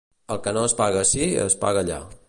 [0.35, 2.05] El que no es paga ací, es paga allà.